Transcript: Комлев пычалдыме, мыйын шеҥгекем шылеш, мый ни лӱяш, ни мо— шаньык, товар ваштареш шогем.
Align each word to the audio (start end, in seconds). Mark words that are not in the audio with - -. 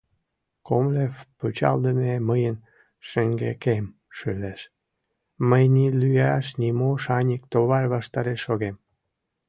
Комлев 0.67 1.13
пычалдыме, 1.37 2.13
мыйын 2.29 2.55
шеҥгекем 3.07 3.85
шылеш, 4.17 4.61
мый 5.49 5.65
ни 5.75 5.85
лӱяш, 5.99 6.45
ни 6.59 6.69
мо— 6.79 6.89
шаньык, 7.03 7.43
товар 7.51 7.83
ваштареш 7.93 8.39
шогем. 8.47 8.75